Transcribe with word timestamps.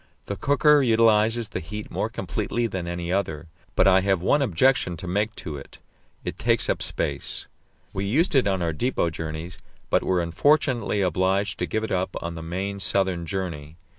This 0.25 0.39
cooker 0.41 0.81
utilizes 0.81 1.49
the 1.49 1.59
heat 1.59 1.91
more 1.91 2.09
completely 2.09 2.65
than 2.65 2.87
any 2.87 3.13
other; 3.13 3.49
but 3.75 3.87
I 3.87 4.01
have 4.01 4.19
one 4.19 4.41
objection 4.41 4.97
to 4.97 5.05
make 5.05 5.35
to 5.35 5.57
it 5.57 5.77
it 6.25 6.39
takes 6.39 6.69
up 6.71 6.81
space. 6.81 7.45
We 7.93 8.05
used 8.05 8.33
it 8.33 8.47
on 8.47 8.63
our 8.63 8.73
depot 8.73 9.11
journeys, 9.11 9.59
but 9.91 10.01
were 10.01 10.23
unfortunately 10.23 11.01
obliged 11.03 11.59
to 11.59 11.67
give 11.67 11.83
it 11.83 11.91
up 11.91 12.15
on 12.19 12.33
the 12.33 12.41
main 12.41 12.79
southern 12.79 13.27
journey. 13.27 13.75